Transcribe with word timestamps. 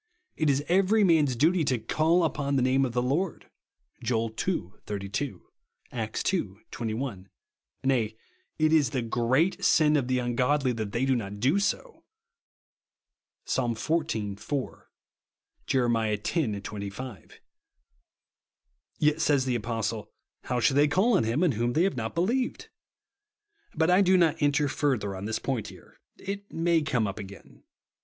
It 0.35 0.49
is 0.49 0.63
every 0.67 1.03
man's 1.03 1.35
duty 1.35 1.63
to" 1.65 1.77
call 1.97 2.23
upon 2.23 2.55
the 2.55 2.63
name 2.63 2.85
of 2.85 2.93
the 2.93 3.03
Lord," 3.03 3.51
(Joel 4.03 4.33
ii. 4.47 4.69
32; 4.87 5.43
Acts 5.91 6.23
ii. 6.33 6.55
21); 6.71 7.29
nay, 7.83 8.15
it 8.57 8.73
is 8.73 8.89
the 8.89 9.03
great 9.03 9.63
sin 9.63 9.95
of 9.95 10.07
the 10.07 10.17
ungodly 10.17 10.71
that 10.71 10.91
they 10.91 11.05
do 11.05 11.15
not 11.15 11.39
do 11.39 11.59
so, 11.59 12.03
(Psa. 13.45 13.61
xiv. 13.75 14.39
4; 14.39 14.89
Jer. 15.67 15.97
x. 15.97 16.29
25). 16.63 17.39
Yet 18.97 19.21
says 19.21 19.45
the 19.45 19.53
Apostle, 19.53 20.09
"How 20.45 20.59
shall 20.59 20.75
they 20.77 20.87
call 20.87 21.15
on 21.15 21.25
him 21.25 21.43
in 21.43 21.51
whom 21.51 21.73
they 21.73 21.83
have 21.83 21.95
not 21.95 22.15
believed 22.15 22.61
V 22.63 22.69
But 23.75 23.91
I 23.91 24.01
do 24.01 24.17
not 24.17 24.37
enter 24.41 24.67
further 24.67 25.15
on 25.15 25.25
this 25.25 25.37
point 25.37 25.67
here. 25.67 25.99
It 26.17 26.51
may 26.51 26.81
come 26.81 27.05
up 27.05 27.19
again. 27.19 27.61